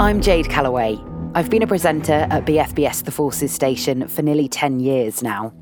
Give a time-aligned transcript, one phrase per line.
[0.00, 0.96] I'm Jade Calloway.
[1.34, 5.52] I've been a presenter at BFBS The Forces station for nearly 10 years now.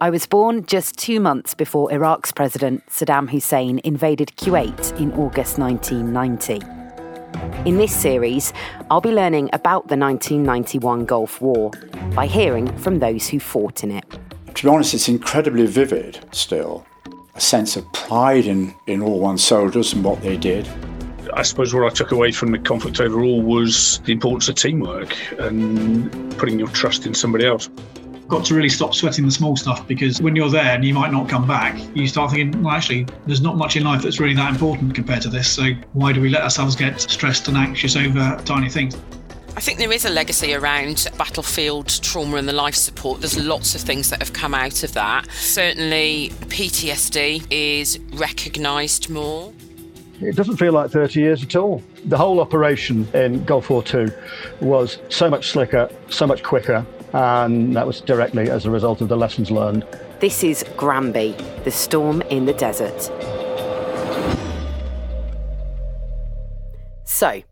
[0.00, 5.58] I was born just two months before Iraq's President Saddam Hussein invaded Kuwait in August
[5.58, 6.60] 1990.
[7.68, 8.52] In this series,
[8.88, 11.72] I'll be learning about the 1991 Gulf War
[12.14, 14.04] by hearing from those who fought in it.
[14.54, 16.86] To be honest, it's incredibly vivid still.
[17.34, 20.68] A sense of pride in, in all one's soldiers and what they did.
[21.34, 25.16] I suppose what I took away from the conflict overall was the importance of teamwork
[25.38, 27.68] and putting your trust in somebody else
[28.32, 31.12] got to really stop sweating the small stuff because when you're there and you might
[31.12, 34.34] not come back, you start thinking, well, actually, there's not much in life that's really
[34.34, 35.50] that important compared to this.
[35.50, 38.96] So why do we let ourselves get stressed and anxious over tiny things?
[39.54, 43.20] I think there is a legacy around battlefield trauma and the life support.
[43.20, 45.30] There's lots of things that have come out of that.
[45.32, 49.52] Certainly, PTSD is recognised more.
[50.22, 51.82] It doesn't feel like 30 years at all.
[52.04, 54.06] The whole operation in Gulf War II
[54.60, 59.08] was so much slicker, so much quicker, and that was directly as a result of
[59.08, 59.84] the lessons learned.
[60.20, 63.10] This is Granby, the storm in the desert.
[67.04, 67.42] So,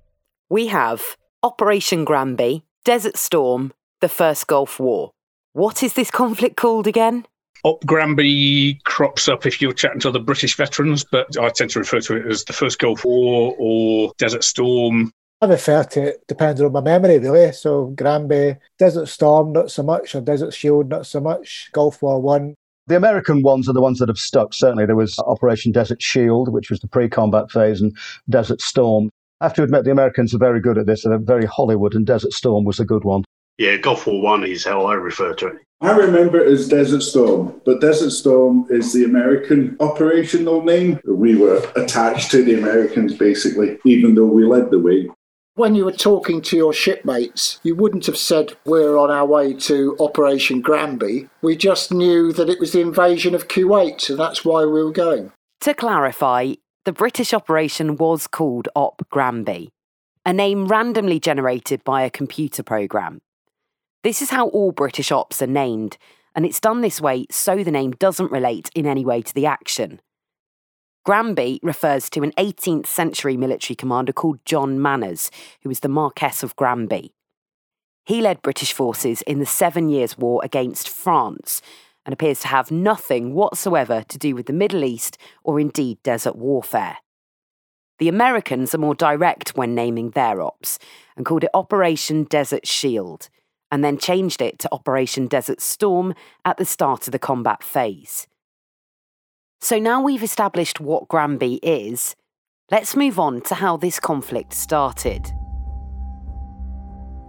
[0.49, 5.11] we have Operation Granby, Desert Storm, the First Gulf War.
[5.53, 7.27] What is this conflict called again?
[7.65, 11.79] Op Granby crops up if you're chatting to other British veterans, but I tend to
[11.79, 15.13] refer to it as the First Gulf War or Desert Storm.
[15.43, 17.53] I refer to it depending on my memory, really.
[17.53, 21.71] So Granby, Desert Storm, not so much, or Desert Shield, not so much.
[21.73, 22.55] Gulf War One.
[22.87, 24.53] The American ones are the ones that have stuck.
[24.55, 27.97] Certainly, there was Operation Desert Shield, which was the pre-combat phase, and
[28.29, 29.11] Desert Storm.
[29.41, 31.05] I have to admit, the Americans are very good at this.
[31.05, 33.25] They're very Hollywood, and Desert Storm was a good one.
[33.61, 35.59] Yeah, Gulf War One is how I refer to it.
[35.83, 40.99] I remember it as Desert Storm, but Desert Storm is the American operational name.
[41.05, 45.11] We were attached to the Americans basically, even though we led the way
[45.57, 49.53] when you were talking to your shipmates, you wouldn't have said we're on our way
[49.53, 51.29] to Operation Granby.
[51.43, 54.91] We just knew that it was the invasion of Kuwait, and that's why we were
[54.91, 55.33] going.
[55.61, 56.55] To clarify,
[56.87, 59.69] the British operation was called Op Granby,
[60.25, 63.21] a name randomly generated by a computer program.
[64.03, 65.99] This is how all British ops are named,
[66.35, 69.45] and it's done this way so the name doesn't relate in any way to the
[69.45, 70.01] action.
[71.05, 75.31] Granby refers to an 18th century military commander called John Manners,
[75.63, 77.13] who was the Marquess of Granby.
[78.05, 81.61] He led British forces in the Seven Years' War against France
[82.07, 86.37] and appears to have nothing whatsoever to do with the Middle East or indeed desert
[86.37, 86.97] warfare.
[87.99, 90.79] The Americans are more direct when naming their ops
[91.17, 93.29] and called it Operation Desert Shield,
[93.71, 96.15] and then changed it to Operation Desert Storm
[96.45, 98.27] at the start of the combat phase.
[99.61, 102.17] So now we've established what Granby is,
[102.71, 105.31] let's move on to how this conflict started.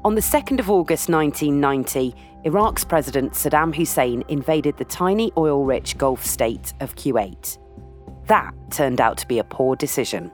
[0.03, 5.97] On the 2nd of August 1990, Iraq's President Saddam Hussein invaded the tiny oil rich
[5.97, 7.59] Gulf state of Kuwait.
[8.25, 10.31] That turned out to be a poor decision.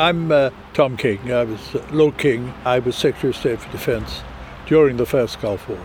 [0.00, 1.32] I'm uh, Tom King.
[1.32, 2.52] I was uh, Lord King.
[2.64, 4.22] I was Secretary of State for Defence
[4.68, 5.84] during the first Gulf War.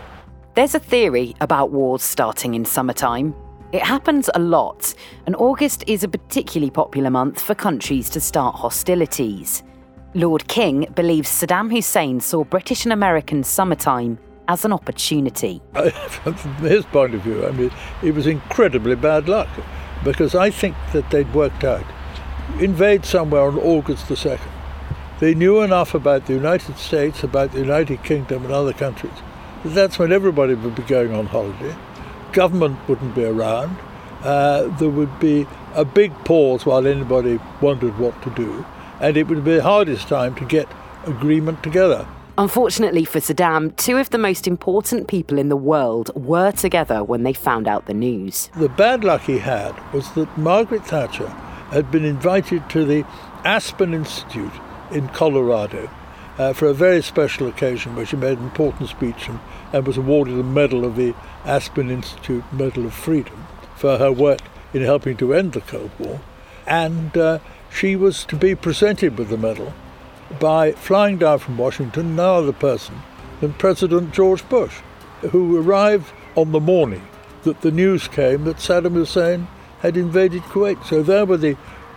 [0.54, 3.34] There's a theory about wars starting in summertime.
[3.72, 4.94] It happens a lot,
[5.26, 9.64] and August is a particularly popular month for countries to start hostilities.
[10.14, 15.60] Lord King believes Saddam Hussein saw British and American summertime as an opportunity.
[16.08, 17.72] From his point of view, I mean,
[18.02, 19.48] it was incredibly bad luck
[20.04, 21.84] because I think that they'd worked out
[22.60, 24.53] invade somewhere on August the 2nd.
[25.20, 29.12] They knew enough about the United States, about the United Kingdom, and other countries
[29.62, 31.74] that that's when everybody would be going on holiday
[32.34, 33.78] government wouldn't be around.
[34.22, 38.66] Uh, there would be a big pause while anybody wondered what to do,
[39.00, 40.68] and it would be the hardest time to get
[41.06, 42.06] agreement together.
[42.36, 47.22] Unfortunately for Saddam, two of the most important people in the world were together when
[47.22, 48.50] they found out the news.
[48.56, 51.28] The bad luck he had was that Margaret Thatcher
[51.70, 53.04] had been invited to the
[53.44, 54.52] Aspen Institute
[54.90, 55.90] in Colorado
[56.38, 59.38] uh, for a very special occasion where she made an important speech and,
[59.72, 61.14] and was awarded a medal of the
[61.44, 63.46] Aspen Institute Medal of Freedom
[63.76, 64.40] for her work
[64.72, 66.20] in helping to end the Cold War.
[66.66, 67.38] And uh,
[67.72, 69.72] she was to be presented with the medal
[70.40, 73.02] by flying down from Washington no other person
[73.40, 74.80] than President George Bush,
[75.30, 77.06] who arrived on the morning
[77.42, 79.46] that the news came that Saddam Hussein
[79.80, 80.84] had invaded Kuwait.
[80.84, 81.56] So there were the,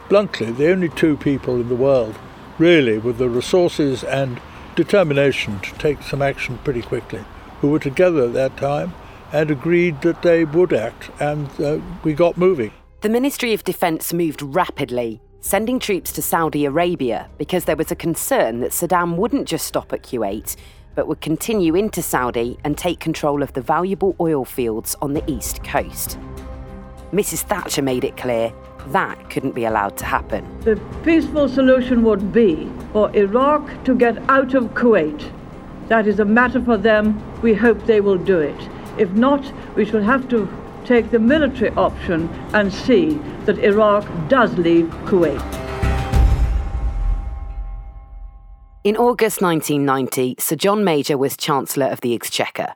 [0.10, 2.16] bluntly, the only two people in the world,
[2.58, 4.40] really, with the resources and
[4.76, 7.24] determination to take some action pretty quickly,
[7.62, 8.94] who were together at that time
[9.32, 12.72] and agreed that they would act, and uh, we got moving.
[13.02, 17.96] The Ministry of Defence moved rapidly, sending troops to Saudi Arabia because there was a
[17.96, 20.56] concern that Saddam wouldn't just stop at Kuwait,
[20.96, 25.24] but would continue into Saudi and take control of the valuable oil fields on the
[25.30, 26.18] east coast.
[27.12, 27.44] Mrs.
[27.44, 28.52] Thatcher made it clear
[28.88, 30.46] that couldn't be allowed to happen.
[30.62, 35.32] The peaceful solution would be for Iraq to get out of Kuwait.
[35.88, 37.22] That is a matter for them.
[37.42, 38.70] We hope they will do it.
[38.98, 40.50] If not, we shall have to
[40.86, 45.42] take the military option and see that Iraq does leave Kuwait.
[48.84, 52.76] In August 1990, Sir John Major was Chancellor of the Exchequer.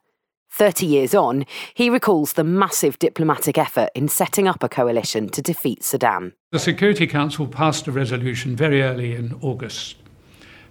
[0.62, 1.44] 30 years on,
[1.74, 6.34] he recalls the massive diplomatic effort in setting up a coalition to defeat Saddam.
[6.52, 9.96] The Security Council passed a resolution very early in August,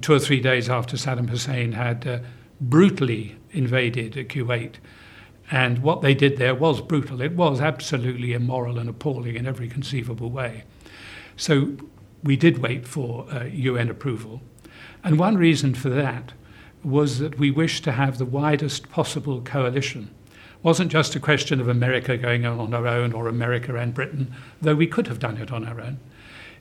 [0.01, 2.21] two or three days after Saddam Hussein had uh,
[2.61, 4.75] brutally invaded Kuwait.
[5.51, 7.21] And what they did there was brutal.
[7.21, 10.63] It was absolutely immoral and appalling in every conceivable way.
[11.35, 11.77] So
[12.23, 14.41] we did wait for uh, UN approval.
[15.03, 16.33] And one reason for that
[16.83, 20.11] was that we wished to have the widest possible coalition.
[20.33, 24.35] It wasn't just a question of America going on our own or America and Britain,
[24.61, 25.99] though we could have done it on our own.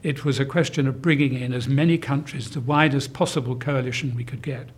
[0.01, 4.23] It was a question of bringing in as many countries, the widest possible coalition we
[4.23, 4.69] could get.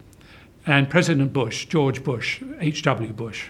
[0.65, 3.13] And President Bush, George Bush, H.W.
[3.13, 3.49] Bush,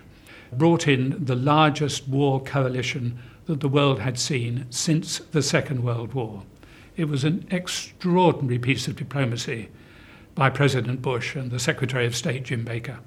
[0.51, 6.13] brought in the largest war coalition that the world had seen since the Second World
[6.13, 6.43] War.
[6.97, 9.69] It was an extraordinary piece of diplomacy
[10.41, 12.97] by President Bush and the Secretary of State, Jim Baker.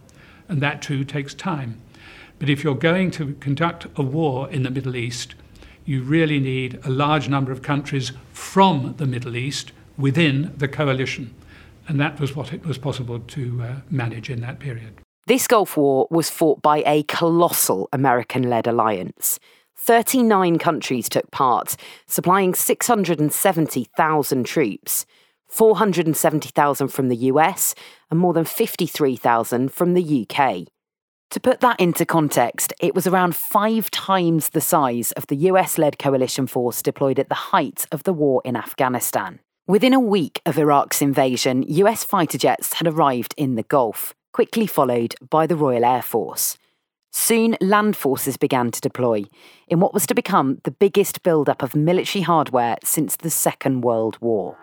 [0.48, 1.81] And that too takes time.
[2.38, 5.34] But if you're going to conduct a war in the Middle East,
[5.84, 11.34] you really need a large number of countries from the Middle East within the coalition.
[11.88, 15.00] And that was what it was possible to uh, manage in that period.
[15.26, 19.40] This Gulf War was fought by a colossal American led alliance.
[19.76, 21.75] 39 countries took part,
[22.06, 25.04] supplying 670,000 troops.
[25.55, 27.77] 470,000 from the US,
[28.11, 30.67] and more than 53,000 from the UK.
[31.31, 35.79] To put that into context, it was around five times the size of the US
[35.79, 39.39] led coalition force deployed at the height of the war in Afghanistan.
[39.69, 44.67] Within a week of Iraq's invasion, US fighter jets had arrived in the Gulf, quickly
[44.67, 46.59] followed by the Royal Air Force.
[47.12, 49.23] Soon, land forces began to deploy
[49.69, 54.19] in what was to become the biggest build-up of military hardware since the Second World
[54.21, 54.59] War.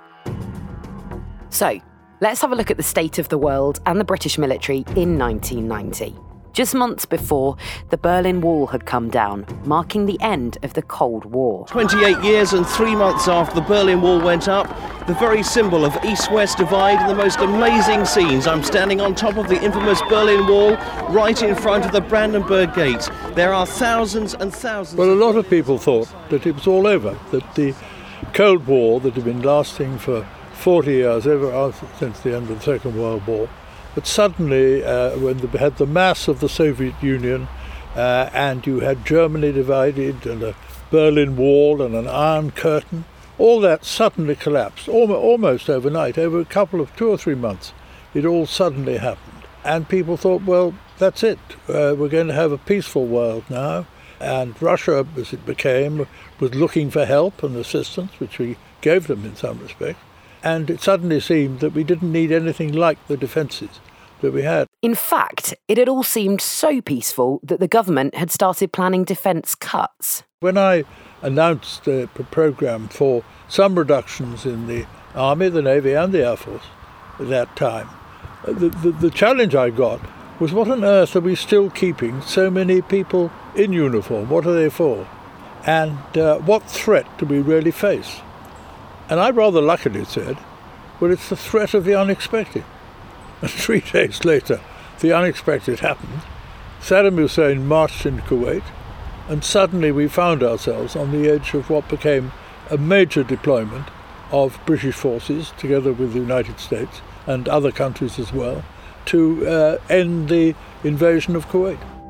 [1.52, 1.82] So,
[2.22, 5.20] let's have a look at the state of the world and the British military in
[5.20, 6.16] 1990.
[6.54, 7.58] Just months before,
[7.90, 11.66] the Berlin Wall had come down, marking the end of the Cold War.
[11.68, 14.68] 28 years and three months after the Berlin Wall went up,
[15.08, 18.48] the very symbol of East West divide and the most amazing scenes.
[18.48, 20.78] I'm standing on top of the infamous Berlin Wall,
[21.10, 23.10] right in front of the Brandenburg Gate.
[23.36, 24.98] There are thousands and thousands.
[24.98, 27.76] Well, a lot of people thought that it was all over, that the
[28.34, 30.26] Cold War that had been lasting for
[30.62, 33.50] 40 years, ever since the end of the Second World War.
[33.96, 37.48] But suddenly, uh, when we had the mass of the Soviet Union,
[37.96, 40.56] uh, and you had Germany divided, and a
[40.92, 43.06] Berlin Wall, and an Iron Curtain,
[43.40, 47.74] all that suddenly collapsed, almost overnight, over a couple of two or three months.
[48.14, 49.48] It all suddenly happened.
[49.64, 51.40] And people thought, well, that's it.
[51.68, 53.88] Uh, we're going to have a peaceful world now.
[54.20, 56.06] And Russia, as it became,
[56.40, 59.98] was looking for help and assistance, which we gave them in some respects
[60.44, 63.80] and it suddenly seemed that we didn't need anything like the defences
[64.22, 64.68] that we had.
[64.82, 69.56] In fact, it had all seemed so peaceful that the government had started planning defence
[69.56, 70.24] cuts.
[70.40, 70.84] When I
[71.22, 76.64] announced the programme for some reductions in the Army, the Navy, and the Air Force
[77.20, 77.90] at that time,
[78.46, 80.02] the, the, the challenge I got
[80.40, 84.30] was what on earth are we still keeping so many people in uniform?
[84.30, 85.08] What are they for?
[85.66, 88.22] And uh, what threat do we really face?
[89.12, 90.38] And I rather luckily said,
[91.02, 92.64] well, it's the threat of the unexpected.
[93.42, 94.62] And three days later,
[95.02, 96.22] the unexpected happened.
[96.80, 98.64] Saddam Hussein marched into Kuwait,
[99.28, 102.32] and suddenly we found ourselves on the edge of what became
[102.70, 103.90] a major deployment
[104.32, 108.64] of British forces, together with the United States and other countries as well,
[109.08, 112.01] to uh, end the invasion of Kuwait.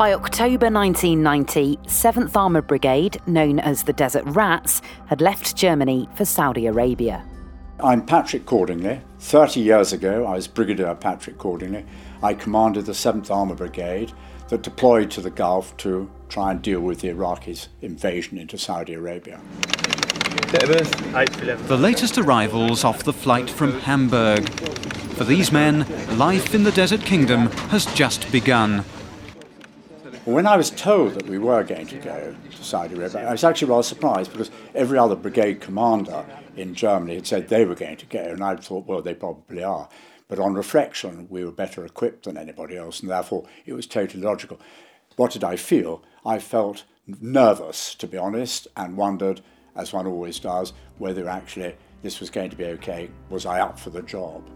[0.00, 6.24] By October 1990, 7th Armoured Brigade, known as the Desert Rats, had left Germany for
[6.24, 7.22] Saudi Arabia.
[7.80, 9.02] I'm Patrick Cordingley.
[9.18, 11.84] 30 years ago, I was Brigadier Patrick Cordingley.
[12.22, 14.14] I commanded the 7th Armoured Brigade
[14.48, 18.94] that deployed to the Gulf to try and deal with the Iraqis' invasion into Saudi
[18.94, 19.38] Arabia.
[20.48, 24.48] The latest arrivals off the flight from Hamburg.
[25.18, 25.84] For these men,
[26.16, 28.86] life in the Desert Kingdom has just begun.
[30.30, 33.42] When I was told that we were going to go to Saudi Arabia, I was
[33.42, 36.24] actually rather surprised because every other brigade commander
[36.56, 39.64] in Germany had said they were going to go, and I thought, well, they probably
[39.64, 39.88] are.
[40.28, 44.22] But on reflection, we were better equipped than anybody else, and therefore it was totally
[44.22, 44.60] logical.
[45.16, 46.04] What did I feel?
[46.24, 46.84] I felt
[47.20, 49.40] nervous, to be honest, and wondered,
[49.74, 53.10] as one always does, whether actually this was going to be okay.
[53.30, 54.48] Was I up for the job?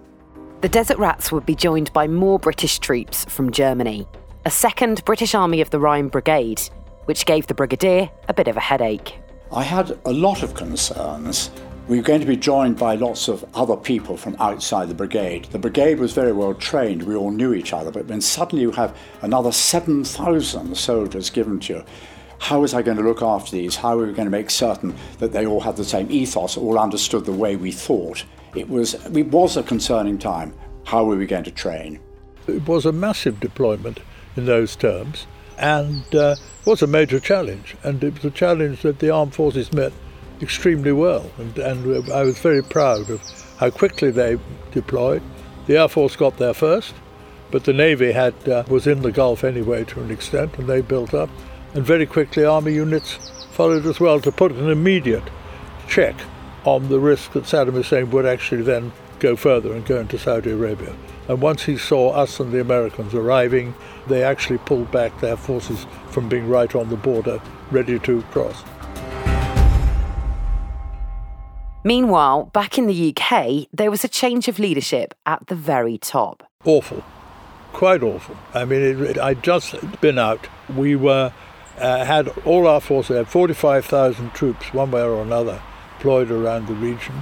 [0.61, 4.07] The Desert Rats would be joined by more British troops from Germany,
[4.47, 6.61] a second British Army of the Rhine Brigade,
[7.07, 9.19] which gave the Brigadier a bit of a headache.
[9.51, 11.51] I had a lot of concerns.
[11.89, 15.47] We were going to be joined by lots of other people from outside the brigade.
[15.47, 18.71] The brigade was very well trained, we all knew each other, but when suddenly you
[18.73, 21.85] have another 7,000 soldiers given to you,
[22.39, 23.77] how was I going to look after these?
[23.77, 26.79] How were we going to make certain that they all had the same ethos, all
[26.79, 28.25] understood the way we thought?
[28.55, 30.55] It was, it was a concerning time.
[30.85, 32.01] How were we going to train?
[32.47, 34.01] It was a massive deployment
[34.37, 35.27] in those terms
[35.59, 37.77] and uh, was a major challenge.
[37.83, 39.93] And it was a challenge that the armed forces met
[40.41, 41.31] extremely well.
[41.39, 43.21] And, and I was very proud of
[43.59, 44.39] how quickly they
[44.73, 45.23] deployed.
[45.67, 46.95] The Air Force got there first,
[47.51, 50.81] but the Navy had uh, was in the Gulf anyway to an extent, and they
[50.81, 51.31] built up.
[51.73, 53.19] And very quickly, Army units
[53.53, 55.25] followed as well to put an immediate
[55.89, 56.15] check
[56.65, 60.51] on the risk that Saddam Hussein would actually then go further and go into Saudi
[60.51, 60.95] Arabia.
[61.29, 63.75] And once he saw us and the Americans arriving,
[64.07, 67.41] they actually pulled back their forces from being right on the border,
[67.71, 68.63] ready to cross.
[71.83, 76.43] Meanwhile, back in the UK, there was a change of leadership at the very top.
[76.65, 77.05] Awful.
[77.75, 78.37] Quite awful.
[78.55, 80.47] I mean, it, it, I'd just been out.
[80.75, 81.33] We were
[81.79, 85.61] uh, had all our forces, had 45,000 troops, one way or another,
[85.99, 87.15] deployed around the region.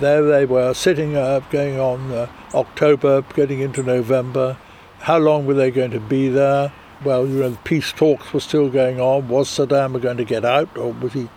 [0.00, 4.56] There they were, sitting up, going on uh, October, getting into November.
[5.00, 6.72] How long were they going to be there?
[7.04, 9.28] Well, you know, the peace talks were still going on.
[9.28, 11.28] Was Saddam going to get out, or was he?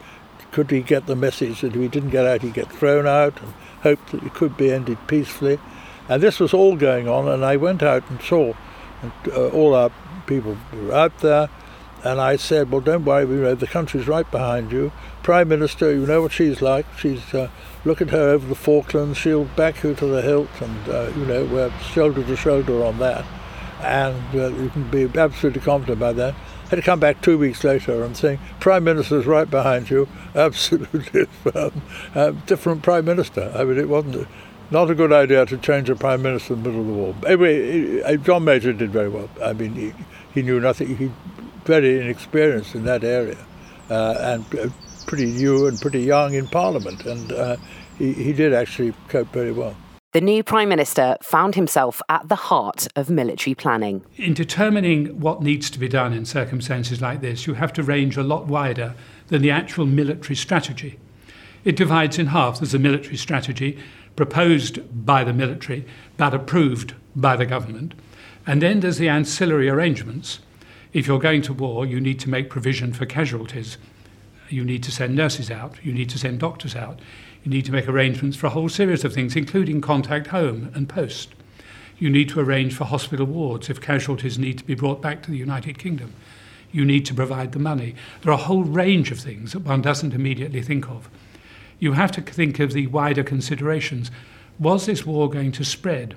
[0.53, 3.37] Could he get the message that if he didn't get out, he'd get thrown out,
[3.41, 5.59] and hope that it could be ended peacefully?
[6.07, 8.53] And this was all going on, and I went out and saw,
[9.01, 9.91] and uh, all our
[10.25, 11.49] people were out there,
[12.03, 14.91] and I said, "Well, don't worry, you know, the country's right behind you.
[15.23, 16.85] Prime Minister, you know what she's like.
[16.97, 17.49] She's uh,
[17.85, 19.17] look at her over the Falklands.
[19.17, 22.99] She'll back you to the hilt, and uh, you know we're shoulder to shoulder on
[22.99, 23.25] that,
[23.81, 26.35] and uh, you can be absolutely confident about that."
[26.69, 31.25] Had to come back two weeks later and saying, "Prime Minister's right behind you, absolutely
[31.25, 31.81] firm."
[32.13, 33.51] Uh, different Prime Minister.
[33.55, 34.27] I mean, it wasn't
[34.71, 37.15] not a good idea to change a Prime Minister in the middle of the war.
[37.27, 39.29] Anyway, John Major did very well.
[39.41, 39.93] I mean, he,
[40.33, 40.97] he knew nothing.
[40.97, 41.11] He
[41.65, 43.37] very inexperienced in that area,
[43.89, 44.69] uh, and uh,
[45.05, 47.57] pretty new and pretty young in Parliament, and uh,
[47.97, 49.75] he, he did actually cope very well.
[50.13, 54.03] The new Prime Minister found himself at the heart of military planning.
[54.15, 58.15] In determining what needs to be done in circumstances like this, you have to range
[58.15, 58.93] a lot wider
[59.29, 60.99] than the actual military strategy.
[61.63, 62.59] It divides in half.
[62.59, 63.79] There's a military strategy
[64.15, 65.83] proposed by the military
[66.15, 67.95] but approved by the government.
[68.45, 70.41] And then there's the ancillary arrangements.
[70.93, 73.79] If you're going to war, you need to make provision for casualties.
[74.49, 75.83] You need to send nurses out.
[75.83, 76.99] You need to send doctors out.
[77.43, 80.87] You need to make arrangements for a whole series of things, including contact home and
[80.87, 81.33] post.
[81.97, 85.31] You need to arrange for hospital wards if casualties need to be brought back to
[85.31, 86.13] the United Kingdom.
[86.71, 87.95] You need to provide the money.
[88.21, 91.09] There are a whole range of things that one doesn't immediately think of.
[91.79, 94.11] You have to think of the wider considerations.
[94.59, 96.15] Was this war going to spread?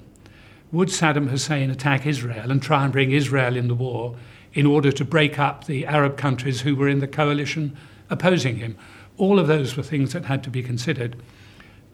[0.70, 4.16] Would Saddam Hussein attack Israel and try and bring Israel in the war
[4.56, 7.76] in order to break up the Arab countries who were in the coalition
[8.08, 8.74] opposing him?
[9.18, 11.14] All of those were things that had to be considered.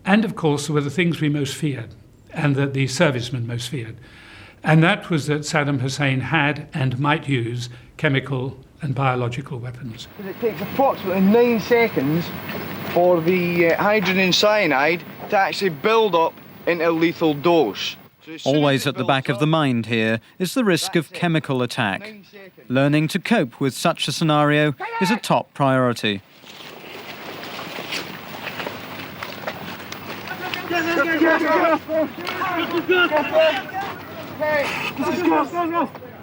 [0.05, 1.95] And of course, there were the things we most feared
[2.31, 3.97] and that the servicemen most feared.
[4.63, 10.07] And that was that Saddam Hussein had and might use chemical and biological weapons.
[10.21, 12.27] It takes approximately nine seconds
[12.93, 16.35] for the uh, hydrogen cyanide to actually build up
[16.67, 17.97] into a lethal dose.
[18.45, 22.15] Always at the back of the mind here is the risk of chemical attack.
[22.69, 26.23] Learning to cope with such a scenario is a top priority.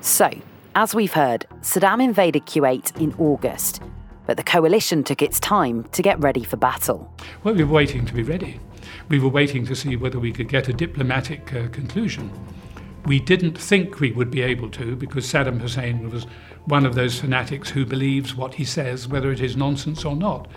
[0.02, 0.30] So,
[0.76, 3.82] as we've heard, Saddam invaded Kuwait in August,
[4.26, 7.14] but the coalition took its time to get ready for battle.
[7.44, 8.60] Well, we were waiting to be ready.
[9.08, 12.32] We were waiting to see whether we could get a diplomatic uh, conclusion.
[13.06, 16.26] We didn't think we would be able to because Saddam Hussein was
[16.66, 20.48] one of those fanatics who believes what he says, whether it is nonsense or not.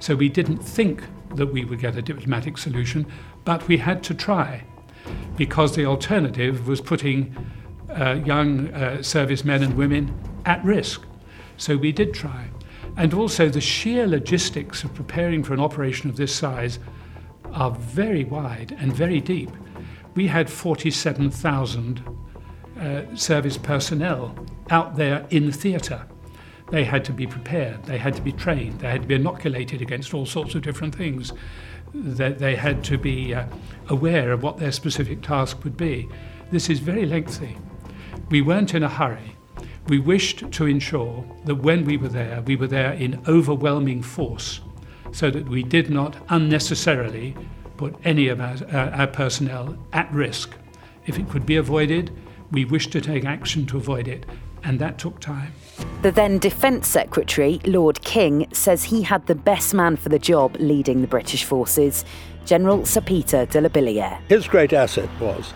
[0.00, 1.04] So we didn't think
[1.36, 3.06] that we would get a diplomatic solution,
[3.44, 4.64] but we had to try
[5.36, 7.34] because the alternative was putting
[7.90, 11.02] uh, young uh, servicemen and women at risk.
[11.56, 12.48] So we did try.
[12.96, 16.78] And also, the sheer logistics of preparing for an operation of this size
[17.52, 19.50] are very wide and very deep.
[20.14, 22.02] We had 47,000
[22.78, 24.34] uh, service personnel
[24.70, 26.06] out there in the theatre.
[26.70, 29.82] They had to be prepared, they had to be trained, they had to be inoculated
[29.82, 31.32] against all sorts of different things.
[31.94, 33.44] They, they had to be uh,
[33.88, 36.08] aware of what their specific task would be.
[36.50, 37.58] This is very lengthy.
[38.30, 39.36] We weren't in a hurry.
[39.88, 44.60] We wished to ensure that when we were there, we were there in overwhelming force
[45.12, 47.36] so that we did not unnecessarily
[47.76, 50.54] put any of our, uh, our personnel at risk.
[51.06, 52.10] If it could be avoided,
[52.50, 54.26] we wished to take action to avoid it,
[54.62, 55.52] and that took time.
[56.02, 60.56] The then Defence Secretary, Lord King, says he had the best man for the job
[60.58, 62.04] leading the British forces,
[62.44, 64.18] General Sir Peter de la Billiere.
[64.28, 65.52] His great asset was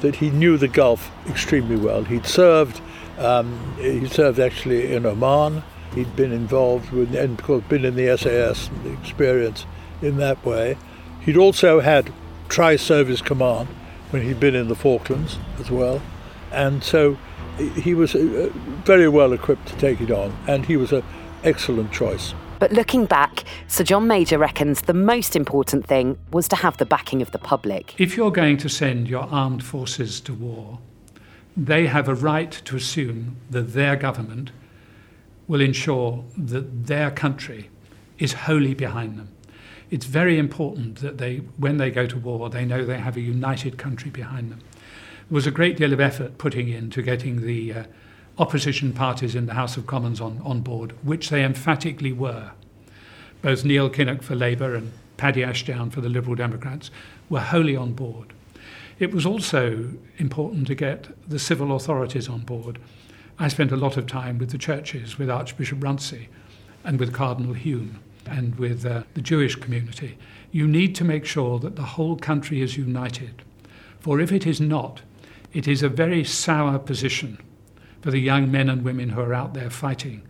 [0.00, 2.04] that he knew the Gulf extremely well.
[2.04, 2.80] He'd served,
[3.18, 5.62] um, he served actually in Oman.
[5.94, 9.66] He'd been involved with, and of course, been in the SAS, and the experience
[10.00, 10.76] in that way.
[11.20, 12.12] He'd also had
[12.48, 13.68] tri-service command
[14.10, 16.00] when he'd been in the Falklands as well,
[16.52, 17.18] and so
[17.76, 18.50] he was uh,
[18.84, 21.02] very well equipped to take it on, and he was an
[21.44, 22.34] excellent choice.
[22.58, 26.84] But looking back, Sir John Major reckons the most important thing was to have the
[26.84, 27.94] backing of the public.
[27.98, 30.78] If you're going to send your armed forces to war,
[31.56, 34.50] they have a right to assume that their government
[35.50, 37.68] will ensure that their country
[38.20, 39.28] is wholly behind them.
[39.90, 43.20] It's very important that they, when they go to war, they know they have a
[43.20, 44.60] united country behind them.
[44.70, 47.84] There was a great deal of effort putting into getting the uh,
[48.38, 52.52] opposition parties in the House of Commons on, on board, which they emphatically were.
[53.42, 56.92] Both Neil Kinnock for Labour and Paddy Ashdown for the Liberal Democrats
[57.28, 58.32] were wholly on board.
[59.00, 62.78] It was also important to get the civil authorities on board.
[63.42, 66.28] I spent a lot of time with the churches, with Archbishop Runcie
[66.84, 70.18] and with Cardinal Hume and with uh, the Jewish community.
[70.52, 73.42] You need to make sure that the whole country is united.
[73.98, 75.00] For if it is not,
[75.54, 77.38] it is a very sour position
[78.02, 80.20] for the young men and women who are out there fighting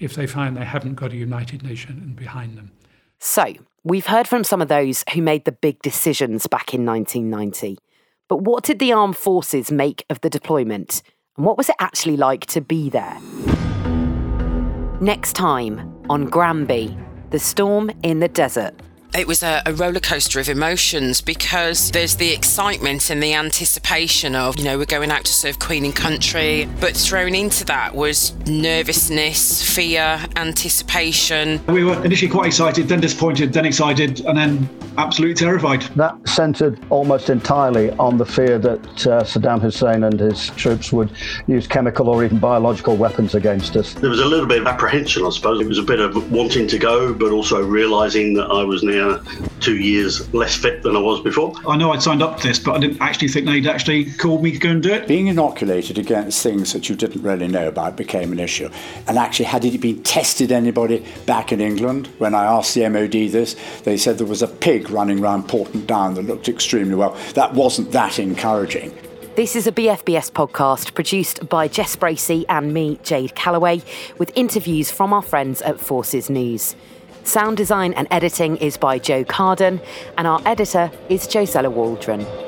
[0.00, 2.72] if they find they haven't got a united nation behind them.
[3.20, 7.78] So, we've heard from some of those who made the big decisions back in 1990.
[8.26, 11.00] But what did the armed forces make of the deployment?
[11.36, 13.18] And what was it actually like to be there?
[15.00, 16.96] Next time on Granby,
[17.30, 18.74] the storm in the desert
[19.16, 24.34] it was a, a roller coaster of emotions because there's the excitement and the anticipation
[24.34, 26.68] of, you know, we're going out to serve Queen and country.
[26.80, 31.64] But thrown into that was nervousness, fear, anticipation.
[31.66, 35.82] We were initially quite excited, then disappointed, then excited, and then absolutely terrified.
[35.96, 41.10] That centred almost entirely on the fear that uh, Saddam Hussein and his troops would
[41.46, 43.94] use chemical or even biological weapons against us.
[43.94, 45.60] There was a little bit of apprehension, I suppose.
[45.60, 49.05] It was a bit of wanting to go, but also realising that I was now
[49.60, 51.54] two years less fit than I was before.
[51.66, 54.42] I know I'd signed up to this, but I didn't actually think they'd actually called
[54.42, 55.08] me to go and do it.
[55.08, 58.68] Being inoculated against things that you didn't really know about became an issue.
[59.06, 62.08] And actually, had it been tested anybody back in England?
[62.18, 65.86] When I asked the MOD this, they said there was a pig running around Porton
[65.86, 67.16] Down that looked extremely well.
[67.34, 68.96] That wasn't that encouraging.
[69.36, 73.82] This is a BFBS podcast produced by Jess Bracey and me, Jade Callaway,
[74.16, 76.74] with interviews from our friends at Forces News.
[77.26, 79.80] Sound design and editing is by Joe Carden,
[80.16, 82.45] and our editor is Josella Waldron.